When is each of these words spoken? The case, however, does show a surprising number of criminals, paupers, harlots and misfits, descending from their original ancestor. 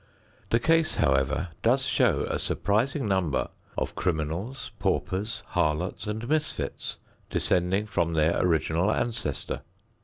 The 0.49 0.59
case, 0.59 0.95
however, 0.95 1.49
does 1.61 1.83
show 1.85 2.23
a 2.23 2.39
surprising 2.39 3.07
number 3.07 3.49
of 3.77 3.93
criminals, 3.93 4.71
paupers, 4.79 5.43
harlots 5.49 6.07
and 6.07 6.27
misfits, 6.27 6.97
descending 7.29 7.85
from 7.85 8.13
their 8.13 8.43
original 8.43 8.91
ancestor. 8.91 9.61